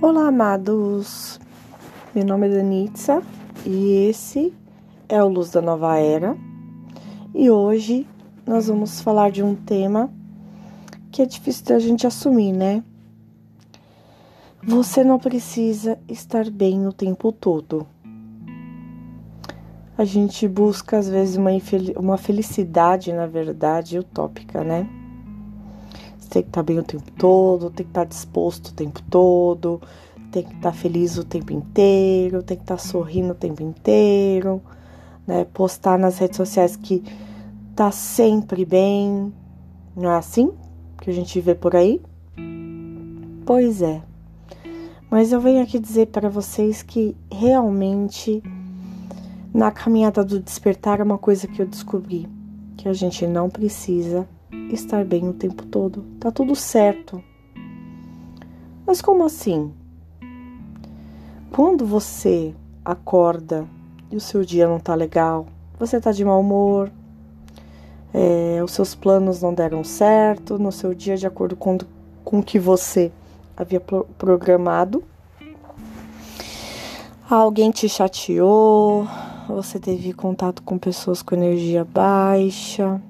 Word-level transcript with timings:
Olá, 0.00 0.28
amados! 0.28 1.40
Meu 2.14 2.24
nome 2.24 2.46
é 2.46 2.50
Danitza 2.50 3.20
e 3.66 4.06
esse 4.08 4.54
é 5.08 5.20
o 5.20 5.26
Luz 5.26 5.50
da 5.50 5.60
Nova 5.60 5.98
Era. 5.98 6.38
E 7.34 7.50
hoje 7.50 8.06
nós 8.46 8.68
vamos 8.68 9.00
falar 9.00 9.32
de 9.32 9.42
um 9.42 9.56
tema 9.56 10.08
que 11.10 11.20
é 11.20 11.26
difícil 11.26 11.66
da 11.66 11.80
gente 11.80 12.06
assumir, 12.06 12.52
né? 12.52 12.84
Você 14.62 15.02
não 15.02 15.18
precisa 15.18 15.98
estar 16.08 16.48
bem 16.48 16.86
o 16.86 16.92
tempo 16.92 17.32
todo. 17.32 17.84
A 19.96 20.04
gente 20.04 20.46
busca, 20.46 20.98
às 20.98 21.08
vezes, 21.08 21.36
uma, 21.36 21.50
uma 21.96 22.16
felicidade, 22.16 23.12
na 23.12 23.26
verdade, 23.26 23.98
utópica, 23.98 24.62
né? 24.62 24.88
Tem 26.28 26.42
que 26.42 26.48
estar 26.48 26.60
tá 26.60 26.62
bem 26.62 26.78
o 26.78 26.82
tempo 26.82 27.10
todo, 27.12 27.70
tem 27.70 27.84
que 27.84 27.90
estar 27.90 28.02
tá 28.02 28.08
disposto 28.08 28.68
o 28.68 28.74
tempo 28.74 29.02
todo, 29.10 29.80
tem 30.30 30.42
que 30.42 30.54
estar 30.54 30.70
tá 30.70 30.76
feliz 30.76 31.16
o 31.18 31.24
tempo 31.24 31.52
inteiro, 31.52 32.42
tem 32.42 32.56
que 32.56 32.62
estar 32.62 32.78
sorrindo 32.78 33.32
o 33.32 33.34
tempo 33.34 33.62
inteiro, 33.62 34.62
né? 35.26 35.44
Postar 35.52 35.98
nas 35.98 36.18
redes 36.18 36.36
sociais 36.36 36.76
que 36.76 37.02
tá 37.74 37.90
sempre 37.90 38.64
bem, 38.64 39.32
não 39.96 40.10
é 40.10 40.16
assim 40.16 40.52
que 41.00 41.10
a 41.10 41.12
gente 41.12 41.40
vê 41.40 41.54
por 41.54 41.74
aí? 41.74 42.00
Pois 43.46 43.80
é. 43.82 44.02
Mas 45.10 45.32
eu 45.32 45.40
venho 45.40 45.62
aqui 45.62 45.78
dizer 45.78 46.08
para 46.08 46.28
vocês 46.28 46.82
que 46.82 47.16
realmente 47.32 48.42
na 49.54 49.70
caminhada 49.70 50.22
do 50.22 50.38
despertar 50.38 51.00
é 51.00 51.02
uma 51.02 51.16
coisa 51.16 51.46
que 51.46 51.62
eu 51.62 51.66
descobri, 51.66 52.28
que 52.76 52.88
a 52.88 52.92
gente 52.92 53.26
não 53.26 53.48
precisa 53.48 54.28
estar 54.70 55.04
bem 55.04 55.28
o 55.28 55.32
tempo 55.32 55.64
todo. 55.66 56.04
Tá 56.20 56.30
tudo 56.30 56.54
certo. 56.54 57.22
Mas 58.86 59.02
como 59.02 59.24
assim? 59.24 59.72
Quando 61.50 61.84
você 61.84 62.54
acorda 62.84 63.66
e 64.10 64.16
o 64.16 64.20
seu 64.20 64.44
dia 64.44 64.68
não 64.68 64.78
tá 64.78 64.94
legal, 64.94 65.46
você 65.78 66.00
tá 66.00 66.12
de 66.12 66.24
mau 66.24 66.40
humor, 66.40 66.90
é, 68.12 68.62
os 68.64 68.72
seus 68.72 68.94
planos 68.94 69.42
não 69.42 69.52
deram 69.52 69.84
certo 69.84 70.58
no 70.58 70.72
seu 70.72 70.94
dia 70.94 71.16
de 71.16 71.26
acordo 71.26 71.56
com, 71.56 71.78
com 72.24 72.38
o 72.38 72.42
que 72.42 72.58
você 72.58 73.12
havia 73.56 73.80
pro 73.80 74.04
programado, 74.16 75.04
alguém 77.28 77.70
te 77.70 77.88
chateou, 77.88 79.06
você 79.48 79.78
teve 79.78 80.12
contato 80.12 80.62
com 80.62 80.78
pessoas 80.78 81.22
com 81.22 81.34
energia 81.34 81.84
baixa, 81.84 83.00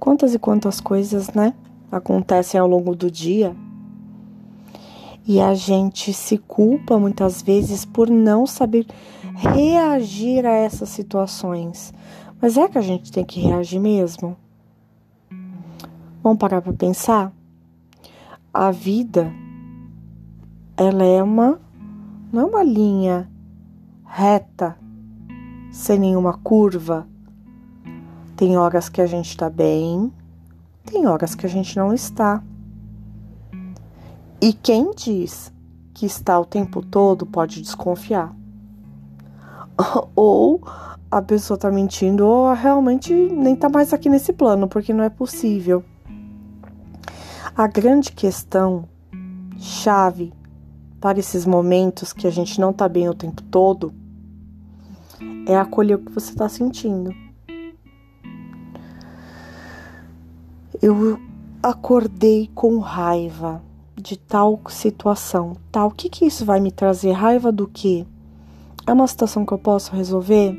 Quantas 0.00 0.34
e 0.34 0.38
quantas 0.38 0.80
coisas, 0.80 1.28
né, 1.34 1.54
acontecem 1.92 2.58
ao 2.58 2.66
longo 2.66 2.96
do 2.96 3.10
dia 3.10 3.54
e 5.26 5.40
a 5.40 5.54
gente 5.54 6.12
se 6.12 6.38
culpa 6.38 6.98
muitas 6.98 7.42
vezes 7.42 7.84
por 7.84 8.08
não 8.10 8.46
saber 8.46 8.86
reagir 9.36 10.46
a 10.46 10.52
essas 10.52 10.88
situações. 10.88 11.92
Mas 12.40 12.56
é 12.56 12.66
que 12.66 12.78
a 12.78 12.82
gente 12.82 13.12
tem 13.12 13.24
que 13.24 13.40
reagir 13.40 13.78
mesmo? 13.78 14.36
Vamos 16.22 16.38
parar 16.38 16.62
para 16.62 16.72
pensar? 16.72 17.32
A 18.52 18.70
vida, 18.70 19.32
ela 20.76 21.04
é 21.04 21.22
uma, 21.22 21.60
não 22.32 22.40
é 22.40 22.44
uma 22.44 22.62
linha 22.64 23.30
reta, 24.04 24.76
sem 25.70 25.98
nenhuma 25.98 26.38
curva. 26.38 27.06
Tem 28.40 28.56
horas 28.56 28.88
que 28.88 29.02
a 29.02 29.06
gente 29.06 29.28
está 29.28 29.50
bem, 29.50 30.10
tem 30.86 31.06
horas 31.06 31.34
que 31.34 31.44
a 31.44 31.48
gente 31.48 31.76
não 31.76 31.92
está. 31.92 32.42
E 34.40 34.54
quem 34.54 34.92
diz 34.92 35.52
que 35.92 36.06
está 36.06 36.40
o 36.40 36.46
tempo 36.46 36.80
todo 36.80 37.26
pode 37.26 37.60
desconfiar. 37.60 38.34
ou 40.16 40.58
a 41.10 41.20
pessoa 41.20 41.56
está 41.56 41.70
mentindo, 41.70 42.26
ou 42.26 42.54
realmente 42.54 43.12
nem 43.12 43.52
está 43.52 43.68
mais 43.68 43.92
aqui 43.92 44.08
nesse 44.08 44.32
plano, 44.32 44.66
porque 44.66 44.94
não 44.94 45.04
é 45.04 45.10
possível. 45.10 45.84
A 47.54 47.66
grande 47.66 48.10
questão, 48.10 48.88
chave 49.58 50.32
para 50.98 51.18
esses 51.18 51.44
momentos 51.44 52.10
que 52.14 52.26
a 52.26 52.30
gente 52.30 52.58
não 52.58 52.70
está 52.70 52.88
bem 52.88 53.06
o 53.06 53.14
tempo 53.14 53.42
todo, 53.42 53.92
é 55.46 55.58
acolher 55.58 55.96
o 55.96 55.98
que 55.98 56.10
você 56.10 56.30
está 56.30 56.48
sentindo. 56.48 57.14
Eu 60.82 61.20
acordei 61.62 62.50
com 62.54 62.78
raiva 62.78 63.62
de 63.94 64.16
tal 64.16 64.58
situação, 64.70 65.54
tal. 65.70 65.88
O 65.88 65.90
que 65.90 66.08
que 66.08 66.24
isso 66.24 66.42
vai 66.42 66.58
me 66.58 66.72
trazer? 66.72 67.12
Raiva 67.12 67.52
do 67.52 67.68
quê? 67.68 68.06
É 68.86 68.92
uma 68.94 69.06
situação 69.06 69.44
que 69.44 69.52
eu 69.52 69.58
posso 69.58 69.94
resolver? 69.94 70.58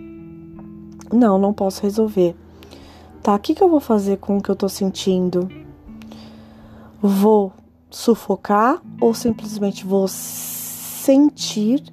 Não, 1.11 1.39
não 1.39 1.51
posso 1.51 1.81
resolver. 1.81 2.35
Tá, 3.23 3.33
o 3.33 3.39
que 3.39 3.55
que 3.55 3.63
eu 3.63 3.69
vou 3.69 3.79
fazer 3.79 4.17
com 4.17 4.37
o 4.37 4.41
que 4.41 4.49
eu 4.49 4.55
tô 4.55 4.69
sentindo? 4.69 5.49
Vou 7.01 7.51
sufocar 7.89 8.79
ou 9.01 9.15
simplesmente 9.15 9.87
vou 9.87 10.07
sentir 10.07 11.83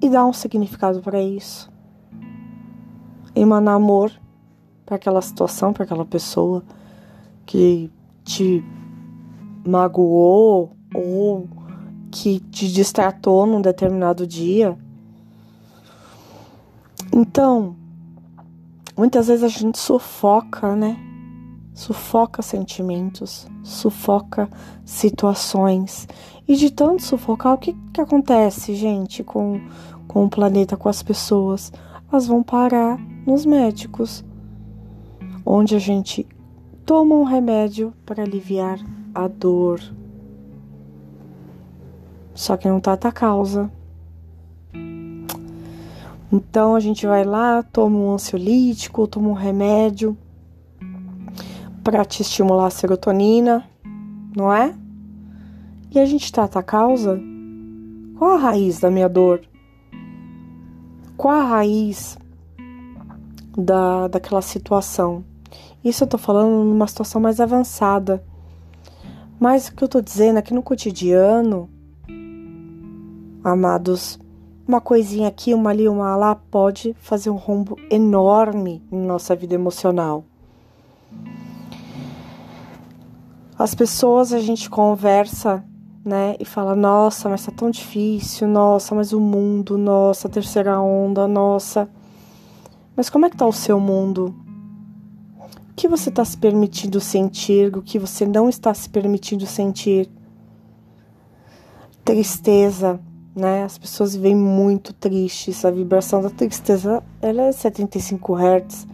e 0.00 0.08
dar 0.08 0.24
um 0.26 0.32
significado 0.32 1.00
para 1.00 1.20
isso? 1.20 1.68
Emanar 3.34 3.74
amor 3.74 4.12
para 4.86 4.94
aquela 4.94 5.20
situação, 5.20 5.72
para 5.72 5.82
aquela 5.82 6.04
pessoa 6.04 6.62
que 7.46 7.90
te 8.24 8.64
magoou 9.66 10.76
ou 10.94 11.48
que 12.10 12.40
te 12.40 12.70
distratou 12.70 13.46
num 13.46 13.60
determinado 13.60 14.26
dia. 14.26 14.76
Então, 17.12 17.76
muitas 18.96 19.28
vezes 19.28 19.42
a 19.42 19.48
gente 19.48 19.78
sufoca, 19.78 20.76
né? 20.76 20.96
Sufoca 21.74 22.42
sentimentos, 22.42 23.46
sufoca 23.62 24.48
situações. 24.84 26.06
E 26.46 26.54
de 26.54 26.70
tanto 26.70 27.02
sufocar, 27.02 27.54
o 27.54 27.58
que, 27.58 27.74
que 27.92 28.00
acontece, 28.00 28.74
gente, 28.74 29.24
com, 29.24 29.60
com 30.06 30.26
o 30.26 30.30
planeta, 30.30 30.76
com 30.76 30.88
as 30.88 31.02
pessoas? 31.02 31.72
Elas 32.10 32.26
vão 32.26 32.42
parar 32.42 32.98
nos 33.26 33.46
médicos, 33.46 34.22
onde 35.46 35.74
a 35.74 35.78
gente 35.78 36.26
toma 36.84 37.14
um 37.14 37.24
remédio 37.24 37.92
para 38.04 38.22
aliviar 38.22 38.78
a 39.14 39.28
dor. 39.28 39.80
Só 42.34 42.56
que 42.56 42.68
não 42.68 42.80
trata 42.80 43.08
a 43.08 43.12
causa. 43.12 43.70
Então 46.32 46.74
a 46.74 46.80
gente 46.80 47.06
vai 47.06 47.24
lá, 47.24 47.62
toma 47.62 47.98
um 47.98 48.12
ansiolítico, 48.12 49.06
toma 49.06 49.28
um 49.28 49.34
remédio 49.34 50.16
para 51.84 52.04
te 52.04 52.22
estimular 52.22 52.66
a 52.66 52.70
serotonina, 52.70 53.68
não 54.34 54.52
é? 54.52 54.74
E 55.90 55.98
a 55.98 56.06
gente 56.06 56.32
trata 56.32 56.58
a 56.58 56.62
causa? 56.62 57.20
Qual 58.16 58.32
a 58.32 58.38
raiz 58.38 58.80
da 58.80 58.90
minha 58.90 59.08
dor? 59.08 59.42
Qual 61.16 61.34
a 61.34 61.44
raiz 61.44 62.16
da, 63.56 64.08
daquela 64.08 64.40
situação? 64.40 65.22
Isso 65.84 66.04
eu 66.04 66.08
tô 66.08 66.16
falando 66.16 66.64
numa 66.64 66.86
situação 66.86 67.20
mais 67.20 67.40
avançada. 67.40 68.22
Mas 69.38 69.68
o 69.68 69.74
que 69.74 69.82
eu 69.82 69.88
tô 69.88 70.00
dizendo 70.00 70.38
é 70.38 70.42
que 70.42 70.54
no 70.54 70.62
cotidiano, 70.62 71.68
amados, 73.42 74.18
uma 74.66 74.80
coisinha 74.80 75.26
aqui, 75.26 75.52
uma 75.52 75.70
ali, 75.70 75.88
uma 75.88 76.14
lá 76.14 76.34
pode 76.34 76.94
fazer 77.00 77.30
um 77.30 77.36
rombo 77.36 77.76
enorme 77.90 78.80
em 78.92 79.00
nossa 79.04 79.34
vida 79.34 79.54
emocional. 79.54 80.24
As 83.58 83.74
pessoas 83.74 84.32
a 84.32 84.38
gente 84.38 84.70
conversa, 84.70 85.64
né, 86.04 86.36
e 86.38 86.44
fala: 86.44 86.74
"Nossa, 86.76 87.28
mas 87.28 87.44
tá 87.44 87.52
tão 87.52 87.70
difícil. 87.70 88.46
Nossa, 88.46 88.94
mas 88.94 89.12
o 89.12 89.20
mundo, 89.20 89.76
nossa, 89.76 90.28
terceira 90.28 90.80
onda, 90.80 91.26
nossa". 91.26 91.88
Mas 92.96 93.10
como 93.10 93.26
é 93.26 93.30
que 93.30 93.36
tá 93.36 93.46
o 93.46 93.52
seu 93.52 93.80
mundo? 93.80 94.41
Que 95.82 95.88
você 95.88 96.10
está 96.10 96.24
se 96.24 96.38
permitindo 96.38 97.00
sentir, 97.00 97.76
o 97.76 97.82
que 97.82 97.98
você 97.98 98.24
não 98.24 98.48
está 98.48 98.72
se 98.72 98.88
permitindo 98.88 99.44
sentir. 99.46 100.08
Tristeza, 102.04 103.00
né? 103.34 103.64
As 103.64 103.78
pessoas 103.78 104.14
vivem 104.14 104.36
muito 104.36 104.92
tristes. 104.92 105.64
A 105.64 105.72
vibração 105.72 106.22
da 106.22 106.30
tristeza 106.30 107.02
ela 107.20 107.42
é 107.42 107.50
75 107.50 108.32
Hz. 108.32 108.86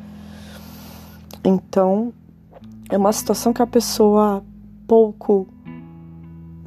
Então, 1.45 2.11
é 2.89 2.97
uma 2.97 3.13
situação 3.13 3.53
que 3.53 3.61
a 3.61 3.67
pessoa 3.67 4.43
pouco 4.87 5.47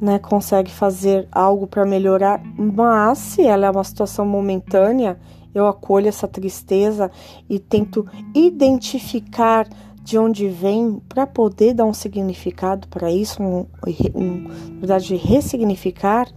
né, 0.00 0.20
consegue 0.20 0.70
fazer 0.70 1.26
algo 1.32 1.66
para 1.66 1.84
melhorar, 1.84 2.40
mas 2.56 3.18
se 3.18 3.42
ela 3.42 3.66
é 3.66 3.70
uma 3.72 3.82
situação 3.82 4.24
momentânea, 4.24 5.18
eu 5.52 5.66
acolho 5.66 6.06
essa 6.06 6.28
tristeza 6.28 7.10
e 7.50 7.58
tento 7.58 8.06
identificar 8.32 9.66
de 10.02 10.18
onde 10.18 10.48
vem 10.48 11.00
para 11.08 11.26
poder 11.26 11.74
dar 11.74 11.84
um 11.84 11.94
significado 11.94 12.88
para 12.88 13.10
isso, 13.10 13.42
um, 13.42 13.66
um, 14.14 14.42
na 14.42 14.78
verdade, 14.78 15.16
ressignificar, 15.16 16.28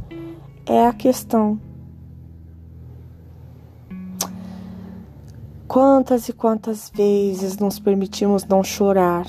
é 0.66 0.86
a 0.86 0.94
questão. 0.94 1.60
Quantas 5.68 6.30
e 6.30 6.34
quantas 6.34 6.92
vezes 6.94 7.58
nos 7.58 7.80
permitimos 7.80 8.46
não 8.46 8.64
chorar? 8.64 9.26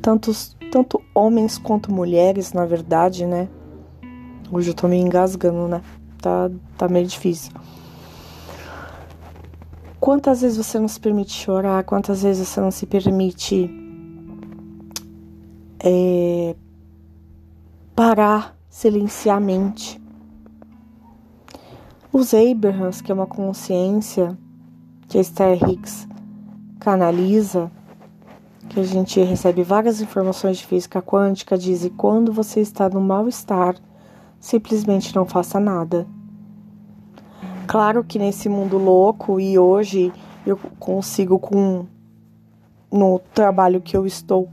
Tantos, 0.00 0.56
tanto 0.72 1.02
homens 1.14 1.58
quanto 1.58 1.92
mulheres, 1.92 2.54
na 2.54 2.64
verdade, 2.64 3.26
né? 3.26 3.46
Hoje 4.50 4.70
eu 4.70 4.74
tô 4.74 4.88
me 4.88 4.96
engasgando, 4.96 5.68
né? 5.68 5.82
Tá, 6.20 6.50
tá 6.76 6.88
meio 6.88 7.06
difícil. 7.06 7.52
Quantas 10.00 10.40
vezes 10.40 10.56
você 10.56 10.80
não 10.80 10.88
se 10.88 10.98
permite 10.98 11.30
chorar? 11.30 11.84
Quantas 11.84 12.22
vezes 12.22 12.48
você 12.48 12.58
não 12.58 12.70
se 12.70 12.86
permite 12.86 13.70
é, 15.78 16.56
parar, 17.94 18.56
silenciar 18.70 19.36
a 19.36 19.40
mente? 19.40 20.00
Os 22.10 22.32
Abrahams, 22.32 23.02
que 23.02 23.12
é 23.12 23.14
uma 23.14 23.26
consciência 23.26 24.36
que 25.06 25.18
a 25.18 25.20
Esther 25.20 25.68
Hicks 25.68 26.08
canaliza, 26.78 27.70
que 28.70 28.80
a 28.80 28.84
gente 28.84 29.20
recebe 29.20 29.62
várias 29.62 30.00
informações 30.00 30.56
de 30.56 30.66
física 30.66 31.02
quântica, 31.02 31.58
diz: 31.58 31.84
e 31.84 31.90
quando 31.90 32.32
você 32.32 32.60
está 32.60 32.88
no 32.88 33.02
mal-estar, 33.02 33.76
simplesmente 34.40 35.14
não 35.14 35.26
faça 35.26 35.60
nada. 35.60 36.06
Claro 37.70 38.02
que 38.02 38.18
nesse 38.18 38.48
mundo 38.48 38.76
louco 38.78 39.38
e 39.38 39.56
hoje 39.56 40.12
eu 40.44 40.56
consigo 40.80 41.38
com 41.38 41.86
no 42.90 43.20
trabalho 43.32 43.80
que 43.80 43.96
eu 43.96 44.04
estou 44.04 44.48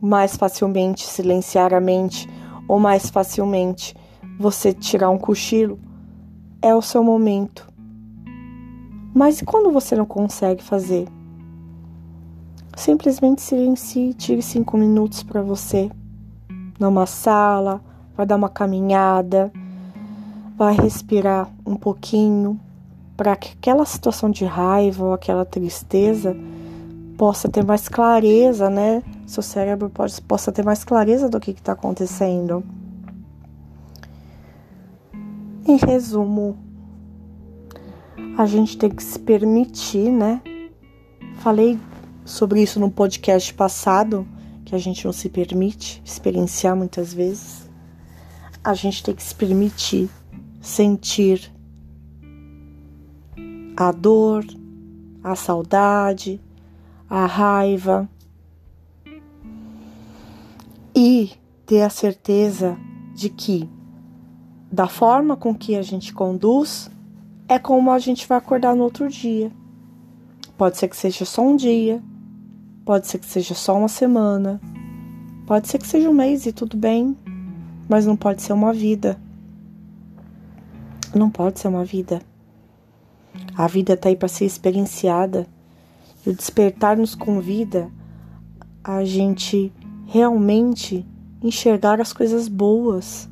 mais 0.00 0.34
facilmente 0.34 1.06
silenciar 1.06 1.74
a 1.74 1.78
mente 1.80 2.26
ou 2.66 2.80
mais 2.80 3.10
facilmente 3.10 3.94
você 4.40 4.72
tirar 4.72 5.10
um 5.10 5.18
cochilo 5.18 5.78
é 6.62 6.74
o 6.74 6.80
seu 6.80 7.04
momento. 7.04 7.70
Mas 9.14 9.42
e 9.42 9.44
quando 9.44 9.70
você 9.70 9.94
não 9.94 10.06
consegue 10.06 10.62
fazer? 10.62 11.06
Simplesmente 12.74 13.42
silencie, 13.42 14.14
tire 14.14 14.40
cinco 14.40 14.78
minutos 14.78 15.22
para 15.22 15.42
você, 15.42 15.90
numa 16.80 17.04
sala, 17.04 17.82
vai 18.16 18.24
dar 18.24 18.36
uma 18.36 18.48
caminhada 18.48 19.52
vai 20.58 20.74
respirar 20.74 21.48
um 21.64 21.76
pouquinho 21.76 22.58
para 23.16 23.36
que 23.36 23.52
aquela 23.52 23.86
situação 23.86 24.28
de 24.28 24.44
raiva 24.44 25.04
ou 25.04 25.12
aquela 25.12 25.44
tristeza 25.44 26.36
possa 27.16 27.48
ter 27.48 27.64
mais 27.64 27.88
clareza, 27.88 28.68
né? 28.68 29.04
Seu 29.24 29.40
cérebro 29.40 29.88
pode, 29.88 30.20
possa 30.22 30.50
ter 30.50 30.64
mais 30.64 30.82
clareza 30.82 31.28
do 31.28 31.38
que 31.38 31.52
está 31.52 31.72
acontecendo. 31.72 32.64
Em 35.64 35.76
resumo, 35.76 36.58
a 38.36 38.44
gente 38.44 38.76
tem 38.76 38.90
que 38.90 39.02
se 39.02 39.18
permitir, 39.20 40.10
né? 40.10 40.42
Falei 41.36 41.78
sobre 42.24 42.60
isso 42.60 42.80
no 42.80 42.90
podcast 42.90 43.54
passado, 43.54 44.26
que 44.64 44.74
a 44.74 44.78
gente 44.78 45.04
não 45.04 45.12
se 45.12 45.28
permite 45.28 46.02
experienciar 46.04 46.74
muitas 46.74 47.14
vezes. 47.14 47.70
A 48.64 48.74
gente 48.74 49.04
tem 49.04 49.14
que 49.14 49.22
se 49.22 49.34
permitir 49.34 50.10
sentir 50.60 51.52
a 53.76 53.92
dor, 53.92 54.44
a 55.22 55.36
saudade, 55.36 56.40
a 57.08 57.26
raiva 57.26 58.08
e 60.94 61.30
ter 61.64 61.82
a 61.82 61.90
certeza 61.90 62.76
de 63.14 63.28
que, 63.28 63.68
da 64.70 64.88
forma 64.88 65.36
com 65.36 65.54
que 65.54 65.76
a 65.76 65.82
gente 65.82 66.12
conduz, 66.12 66.90
é 67.48 67.58
como 67.58 67.90
a 67.90 67.98
gente 67.98 68.26
vai 68.26 68.38
acordar 68.38 68.74
no 68.74 68.82
outro 68.82 69.08
dia. 69.08 69.52
Pode 70.56 70.76
ser 70.76 70.88
que 70.88 70.96
seja 70.96 71.24
só 71.24 71.42
um 71.42 71.54
dia, 71.54 72.02
pode 72.84 73.06
ser 73.06 73.18
que 73.18 73.26
seja 73.26 73.54
só 73.54 73.78
uma 73.78 73.88
semana, 73.88 74.60
pode 75.46 75.68
ser 75.68 75.78
que 75.78 75.86
seja 75.86 76.10
um 76.10 76.14
mês 76.14 76.46
e 76.46 76.52
tudo 76.52 76.76
bem, 76.76 77.16
mas 77.88 78.06
não 78.06 78.16
pode 78.16 78.42
ser 78.42 78.52
uma 78.52 78.72
vida. 78.72 79.20
Não 81.14 81.30
pode 81.30 81.58
ser 81.58 81.68
uma 81.68 81.84
vida. 81.84 82.20
A 83.56 83.66
vida 83.66 83.94
está 83.94 84.08
aí 84.08 84.16
para 84.16 84.28
ser 84.28 84.44
experienciada. 84.44 85.46
E 86.26 86.30
o 86.30 86.34
despertar 86.34 86.96
nos 86.96 87.14
convida 87.14 87.90
a 88.82 89.04
gente 89.04 89.72
realmente 90.06 91.06
enxergar 91.42 92.00
as 92.00 92.12
coisas 92.12 92.48
boas, 92.48 93.28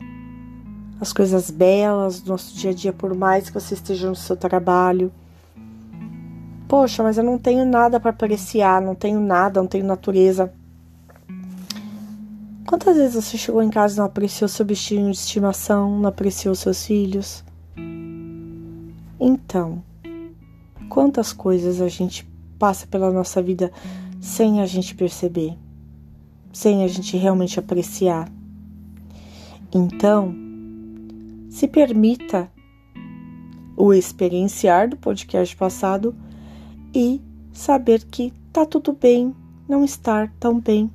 as 1.00 1.12
coisas 1.12 1.50
belas 1.50 2.20
do 2.20 2.30
nosso 2.30 2.54
dia 2.54 2.70
a 2.70 2.74
dia, 2.74 2.92
por 2.92 3.14
mais 3.14 3.48
que 3.48 3.54
você 3.54 3.74
esteja 3.74 4.08
no 4.08 4.16
seu 4.16 4.36
trabalho. 4.36 5.12
Poxa, 6.68 7.02
mas 7.02 7.16
eu 7.16 7.24
não 7.24 7.38
tenho 7.38 7.64
nada 7.64 8.00
para 8.00 8.10
apreciar, 8.10 8.82
não 8.82 8.94
tenho 8.94 9.20
nada, 9.20 9.60
não 9.60 9.68
tenho 9.68 9.86
natureza. 9.86 10.52
Quantas 12.66 12.96
vezes 12.96 13.14
você 13.24 13.38
chegou 13.38 13.62
em 13.62 13.70
casa 13.70 13.94
e 13.94 13.98
não 13.98 14.06
apreciou 14.06 14.48
seu 14.48 14.66
bichinho 14.66 15.10
de 15.12 15.16
estimação, 15.16 16.00
não 16.00 16.08
apreciou 16.08 16.54
seus 16.54 16.84
filhos? 16.84 17.45
Então, 19.18 19.82
quantas 20.88 21.32
coisas 21.32 21.80
a 21.80 21.88
gente 21.88 22.28
passa 22.58 22.86
pela 22.86 23.10
nossa 23.10 23.42
vida 23.42 23.72
sem 24.20 24.60
a 24.60 24.66
gente 24.66 24.94
perceber, 24.94 25.56
sem 26.52 26.84
a 26.84 26.88
gente 26.88 27.16
realmente 27.16 27.58
apreciar. 27.58 28.30
Então, 29.72 30.34
se 31.50 31.66
permita 31.66 32.50
o 33.76 33.92
experienciar 33.92 34.88
do 34.88 34.96
podcast 34.96 35.54
passado 35.56 36.14
e 36.94 37.20
saber 37.52 38.04
que 38.04 38.32
tá 38.52 38.64
tudo 38.64 38.92
bem 38.92 39.34
não 39.68 39.84
estar 39.84 40.32
tão 40.38 40.60
bem. 40.60 40.90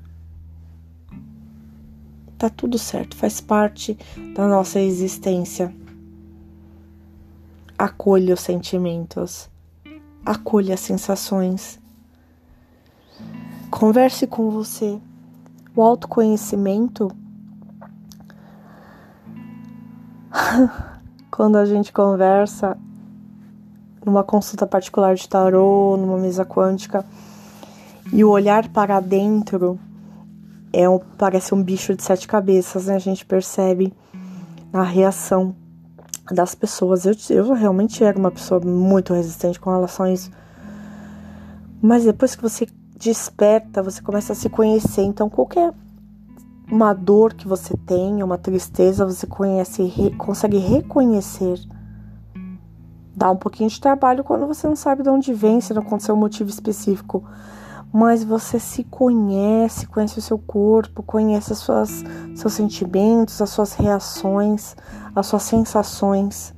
Tá 2.38 2.50
tudo 2.50 2.80
certo, 2.80 3.16
faz 3.16 3.40
parte 3.40 3.98
da 4.36 4.48
nossa 4.48 4.80
existência. 4.80 5.74
Acolha 7.82 8.36
os 8.36 8.42
sentimentos, 8.42 9.50
acolha 10.24 10.76
as 10.76 10.82
sensações. 10.82 11.80
Converse 13.72 14.28
com 14.28 14.52
você. 14.52 15.02
O 15.76 15.82
autoconhecimento, 15.82 17.08
quando 21.32 21.56
a 21.56 21.66
gente 21.66 21.92
conversa 21.92 22.78
numa 24.06 24.24
consulta 24.24 24.68
particular 24.68 25.16
de 25.16 25.28
tarô, 25.28 25.98
numa 25.98 26.20
mesa 26.20 26.46
quântica, 26.46 27.04
e 28.14 28.24
o 28.24 28.30
olhar 28.30 28.70
para 28.70 29.00
dentro 29.00 29.80
é 30.72 30.88
um, 30.88 31.00
parece 31.18 31.56
um 31.56 31.64
bicho 31.64 31.96
de 31.96 32.04
sete 32.04 32.28
cabeças, 32.28 32.86
né? 32.86 32.94
A 32.94 33.00
gente 33.00 33.26
percebe 33.26 33.92
a 34.72 34.84
reação 34.84 35.56
das 36.34 36.56
pessoas. 36.56 37.06
Eu, 37.06 37.14
eu 37.30 37.54
realmente 37.54 38.04
era 38.04 38.18
uma 38.18 38.32
pessoa 38.32 38.60
muito 38.60 39.14
resistente 39.14 39.60
com 39.60 39.70
relação 39.70 40.06
a 40.06 40.12
isso. 40.12 40.32
Mas 41.82 42.04
depois 42.04 42.36
que 42.36 42.42
você 42.42 42.68
desperta, 42.98 43.82
você 43.82 44.02
começa 44.02 44.34
a 44.34 44.36
se 44.36 44.50
conhecer. 44.50 45.02
Então, 45.02 45.30
qualquer 45.30 45.74
uma 46.72 46.94
dor 46.94 47.34
que 47.34 47.48
você 47.48 47.76
tenha, 47.76 48.24
uma 48.24 48.38
tristeza, 48.38 49.06
você 49.06 49.28
conhece, 49.28 49.84
re, 49.84 50.12
consegue 50.12 50.58
reconhecer. 50.58 51.60
Dá 53.16 53.30
um 53.30 53.36
pouquinho 53.36 53.70
de 53.70 53.80
trabalho 53.82 54.24
quando 54.24 54.48
você 54.48 54.68
não 54.68 54.76
sabe 54.76 55.04
de 55.04 55.10
onde 55.10 55.34
vem, 55.34 55.60
se 55.60 55.74
não 55.74 55.82
aconteceu 55.82 56.16
um 56.16 56.20
motivo 56.20 56.50
específico 56.50 57.24
mas 57.94 58.24
você 58.24 58.58
se 58.58 58.86
conhece, 58.86 59.86
conhece 59.86 60.18
o 60.18 60.22
seu 60.22 60.40
corpo, 60.40 61.04
conhece 61.04 61.52
as 61.52 61.60
suas, 61.60 62.04
seus 62.36 62.54
sentimentos, 62.54 63.42
as 63.42 63.50
suas 63.50 63.74
reações, 63.74 64.76
as 65.14 65.26
suas 65.28 65.44
sensações. 65.44 66.54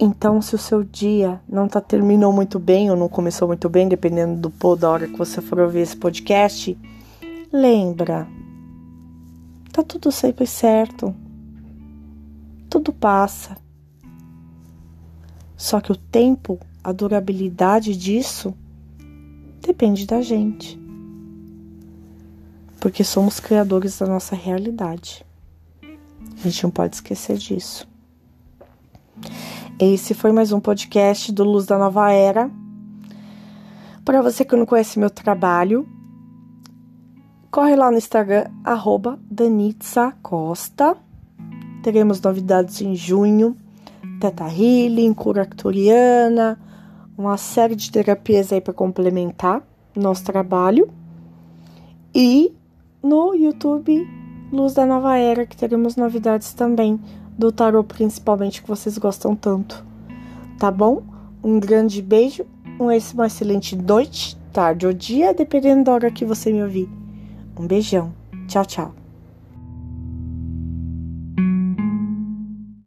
Então, 0.00 0.42
se 0.42 0.56
o 0.56 0.58
seu 0.58 0.82
dia 0.82 1.40
não 1.48 1.68
tá 1.68 1.80
terminou 1.80 2.32
muito 2.32 2.58
bem 2.58 2.90
ou 2.90 2.96
não 2.96 3.08
começou 3.08 3.46
muito 3.46 3.68
bem, 3.68 3.88
dependendo 3.88 4.40
do 4.40 4.50
pô 4.50 4.74
da 4.74 4.90
hora 4.90 5.06
que 5.06 5.16
você 5.16 5.40
for 5.40 5.60
ouvir 5.60 5.80
esse 5.80 5.96
podcast, 5.96 6.76
lembra, 7.52 8.26
tá 9.72 9.84
tudo 9.84 10.10
sempre 10.10 10.44
certo. 10.44 11.14
Tudo 12.68 12.92
passa. 12.92 13.56
Só 15.56 15.80
que 15.80 15.92
o 15.92 15.96
tempo, 15.96 16.58
a 16.82 16.90
durabilidade 16.90 17.96
disso 17.96 18.52
depende 19.62 20.06
da 20.06 20.20
gente. 20.20 20.78
Porque 22.80 23.04
somos 23.04 23.38
criadores 23.38 23.98
da 23.98 24.06
nossa 24.06 24.34
realidade. 24.34 25.24
A 25.82 26.42
gente 26.42 26.64
não 26.64 26.70
pode 26.70 26.96
esquecer 26.96 27.38
disso. 27.38 27.88
Esse 29.78 30.14
foi 30.14 30.32
mais 30.32 30.52
um 30.52 30.60
podcast 30.60 31.30
do 31.32 31.44
Luz 31.44 31.64
da 31.64 31.78
Nova 31.78 32.10
Era. 32.10 32.50
Para 34.04 34.20
você 34.20 34.44
que 34.44 34.56
não 34.56 34.66
conhece 34.66 34.98
meu 34.98 35.10
trabalho, 35.10 35.88
corre 37.50 37.76
lá 37.76 37.90
no 37.90 37.98
Instagram, 37.98 38.46
arroba 38.64 39.18
Danitza 39.30 40.12
Costa. 40.20 40.96
Teremos 41.84 42.20
novidades 42.20 42.80
em 42.80 42.96
junho. 42.96 43.56
Teta 44.20 44.48
Healing, 44.48 45.14
cura 45.14 45.46
uma 47.16 47.36
série 47.36 47.74
de 47.74 47.90
terapias 47.90 48.52
aí 48.52 48.60
para 48.60 48.72
complementar 48.74 49.62
nosso 49.94 50.24
trabalho. 50.24 50.88
E 52.14 52.52
no 53.02 53.34
YouTube 53.34 54.06
Luz 54.52 54.74
da 54.74 54.84
Nova 54.84 55.16
Era, 55.16 55.46
que 55.46 55.56
teremos 55.56 55.96
novidades 55.96 56.52
também 56.52 57.00
do 57.38 57.50
tarô, 57.50 57.82
principalmente 57.82 58.62
que 58.62 58.68
vocês 58.68 58.98
gostam 58.98 59.34
tanto. 59.34 59.84
Tá 60.58 60.70
bom? 60.70 61.02
Um 61.42 61.58
grande 61.58 62.02
beijo, 62.02 62.44
uma 62.78 62.94
excelente 62.94 63.74
noite, 63.74 64.36
tarde 64.52 64.86
ou 64.86 64.92
dia, 64.92 65.32
dependendo 65.32 65.84
da 65.84 65.92
hora 65.92 66.10
que 66.10 66.24
você 66.24 66.52
me 66.52 66.62
ouvir. 66.62 66.88
Um 67.58 67.66
beijão. 67.66 68.12
Tchau, 68.46 68.64
tchau. 68.66 69.01